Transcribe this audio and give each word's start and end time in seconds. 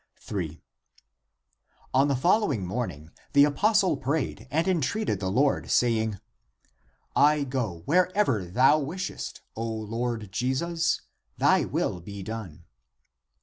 3. 0.19 0.63
On 1.93 2.07
the 2.07 2.15
following 2.15 2.65
morning 2.65 3.11
the 3.33 3.43
apostle 3.43 3.95
prayed 3.97 4.47
and 4.49 4.67
entreated 4.67 5.19
the 5.19 5.29
Lord, 5.29 5.69
saying," 5.69 6.19
I 7.31 7.43
go 7.43 7.83
wherever 7.85 8.43
thou 8.45 8.79
wishest, 8.79 9.41
O 9.55 9.63
Lord 9.69 10.31
Jesus; 10.31 11.01
thy 11.37 11.65
will 11.65 11.99
be 12.01 12.23
done." 12.23 12.65